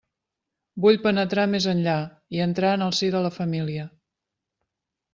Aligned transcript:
Vull 0.85 0.97
penetrar 1.03 1.43
més 1.51 1.69
enllà, 1.75 1.95
i 2.39 2.43
entrar 2.49 2.75
en 2.81 2.87
el 2.89 2.99
si 3.03 3.13
de 3.19 3.25
la 3.29 3.35
família. 3.39 3.89